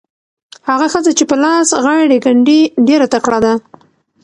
[0.69, 3.53] هغه ښځه چې په لاس غاړې ګنډي ډېره تکړه ده.